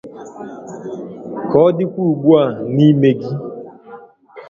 ka 1.49 1.57
ọ 1.67 1.69
dịkwa 1.77 2.01
ugbu 2.11 2.29
a 2.41 2.43
n’ime 2.75 3.09
gị 3.21 3.33